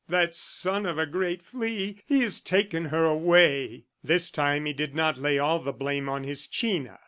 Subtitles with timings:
[0.09, 1.97] That son of a great flea...
[2.09, 6.47] has taken her away!" This time he did not lay all the blame on his
[6.47, 6.97] China.